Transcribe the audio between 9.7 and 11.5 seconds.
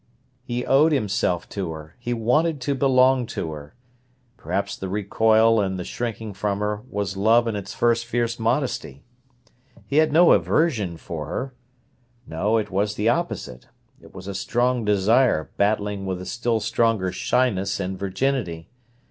He had no aversion for